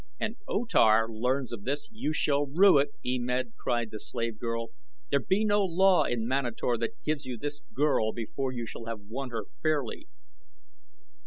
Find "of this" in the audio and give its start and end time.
1.53-1.87